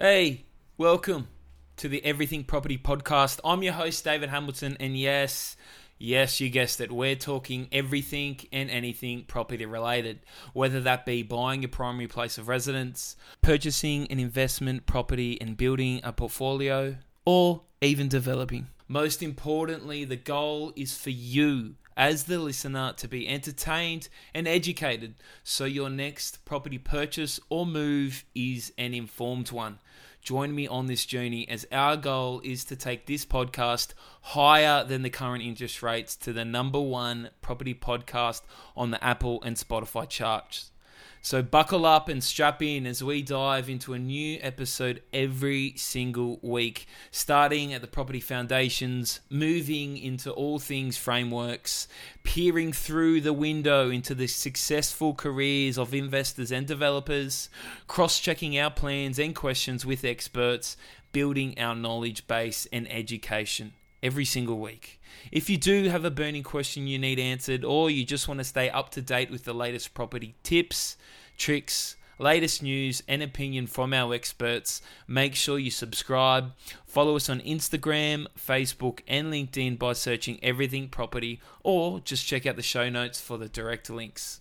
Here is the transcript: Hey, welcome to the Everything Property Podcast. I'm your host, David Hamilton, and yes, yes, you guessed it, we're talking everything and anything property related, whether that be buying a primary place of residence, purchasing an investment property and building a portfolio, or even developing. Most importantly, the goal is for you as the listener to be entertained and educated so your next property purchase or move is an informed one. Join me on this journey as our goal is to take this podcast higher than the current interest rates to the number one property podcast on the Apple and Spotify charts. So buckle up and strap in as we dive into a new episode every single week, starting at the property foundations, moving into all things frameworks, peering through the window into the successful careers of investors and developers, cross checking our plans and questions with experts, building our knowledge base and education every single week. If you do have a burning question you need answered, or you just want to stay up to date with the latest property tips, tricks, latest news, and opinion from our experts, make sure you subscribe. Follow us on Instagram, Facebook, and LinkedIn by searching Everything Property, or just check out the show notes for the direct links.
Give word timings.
Hey, 0.00 0.44
welcome 0.76 1.26
to 1.78 1.88
the 1.88 2.04
Everything 2.04 2.44
Property 2.44 2.78
Podcast. 2.78 3.40
I'm 3.42 3.64
your 3.64 3.72
host, 3.72 4.04
David 4.04 4.28
Hamilton, 4.28 4.76
and 4.78 4.96
yes, 4.96 5.56
yes, 5.98 6.38
you 6.40 6.50
guessed 6.50 6.80
it, 6.80 6.92
we're 6.92 7.16
talking 7.16 7.66
everything 7.72 8.38
and 8.52 8.70
anything 8.70 9.24
property 9.24 9.66
related, 9.66 10.20
whether 10.52 10.80
that 10.82 11.04
be 11.04 11.24
buying 11.24 11.64
a 11.64 11.68
primary 11.68 12.06
place 12.06 12.38
of 12.38 12.46
residence, 12.46 13.16
purchasing 13.42 14.06
an 14.06 14.20
investment 14.20 14.86
property 14.86 15.36
and 15.40 15.56
building 15.56 16.00
a 16.04 16.12
portfolio, 16.12 16.94
or 17.28 17.60
even 17.82 18.08
developing. 18.08 18.66
Most 18.88 19.22
importantly, 19.22 20.02
the 20.02 20.16
goal 20.16 20.72
is 20.76 20.96
for 20.96 21.10
you 21.10 21.74
as 21.94 22.24
the 22.24 22.38
listener 22.38 22.94
to 22.96 23.06
be 23.06 23.28
entertained 23.28 24.08
and 24.34 24.48
educated 24.48 25.12
so 25.44 25.66
your 25.66 25.90
next 25.90 26.42
property 26.46 26.78
purchase 26.78 27.38
or 27.50 27.66
move 27.66 28.24
is 28.34 28.72
an 28.78 28.94
informed 28.94 29.52
one. 29.52 29.78
Join 30.22 30.54
me 30.54 30.66
on 30.66 30.86
this 30.86 31.04
journey 31.04 31.46
as 31.50 31.66
our 31.70 31.98
goal 31.98 32.40
is 32.44 32.64
to 32.64 32.76
take 32.76 33.04
this 33.04 33.26
podcast 33.26 33.92
higher 34.22 34.82
than 34.82 35.02
the 35.02 35.10
current 35.10 35.44
interest 35.44 35.82
rates 35.82 36.16
to 36.16 36.32
the 36.32 36.46
number 36.46 36.80
one 36.80 37.28
property 37.42 37.74
podcast 37.74 38.40
on 38.74 38.90
the 38.90 39.04
Apple 39.04 39.42
and 39.42 39.58
Spotify 39.58 40.08
charts. 40.08 40.70
So 41.20 41.42
buckle 41.42 41.84
up 41.84 42.08
and 42.08 42.22
strap 42.22 42.62
in 42.62 42.86
as 42.86 43.02
we 43.02 43.22
dive 43.22 43.68
into 43.68 43.92
a 43.92 43.98
new 43.98 44.38
episode 44.40 45.02
every 45.12 45.74
single 45.76 46.38
week, 46.42 46.86
starting 47.10 47.72
at 47.72 47.80
the 47.80 47.86
property 47.86 48.20
foundations, 48.20 49.20
moving 49.28 49.98
into 49.98 50.30
all 50.30 50.58
things 50.58 50.96
frameworks, 50.96 51.88
peering 52.22 52.72
through 52.72 53.20
the 53.20 53.32
window 53.32 53.90
into 53.90 54.14
the 54.14 54.28
successful 54.28 55.12
careers 55.12 55.76
of 55.76 55.92
investors 55.92 56.52
and 56.52 56.66
developers, 56.66 57.50
cross 57.88 58.20
checking 58.20 58.58
our 58.58 58.70
plans 58.70 59.18
and 59.18 59.34
questions 59.34 59.84
with 59.84 60.04
experts, 60.04 60.76
building 61.12 61.58
our 61.58 61.74
knowledge 61.74 62.26
base 62.26 62.66
and 62.72 62.90
education 62.90 63.72
every 64.02 64.24
single 64.24 64.58
week. 64.58 65.00
If 65.32 65.50
you 65.50 65.56
do 65.56 65.88
have 65.88 66.04
a 66.04 66.10
burning 66.10 66.42
question 66.42 66.86
you 66.86 66.98
need 66.98 67.18
answered, 67.18 67.64
or 67.64 67.90
you 67.90 68.04
just 68.04 68.28
want 68.28 68.38
to 68.38 68.44
stay 68.44 68.70
up 68.70 68.90
to 68.90 69.02
date 69.02 69.30
with 69.30 69.44
the 69.44 69.54
latest 69.54 69.94
property 69.94 70.34
tips, 70.42 70.96
tricks, 71.36 71.96
latest 72.18 72.62
news, 72.62 73.02
and 73.06 73.22
opinion 73.22 73.66
from 73.66 73.94
our 73.94 74.14
experts, 74.14 74.82
make 75.06 75.34
sure 75.34 75.58
you 75.58 75.70
subscribe. 75.70 76.52
Follow 76.86 77.16
us 77.16 77.28
on 77.28 77.40
Instagram, 77.40 78.26
Facebook, 78.38 79.00
and 79.06 79.32
LinkedIn 79.32 79.78
by 79.78 79.92
searching 79.92 80.38
Everything 80.42 80.88
Property, 80.88 81.40
or 81.62 82.00
just 82.00 82.26
check 82.26 82.46
out 82.46 82.56
the 82.56 82.62
show 82.62 82.88
notes 82.88 83.20
for 83.20 83.38
the 83.38 83.48
direct 83.48 83.90
links. 83.90 84.40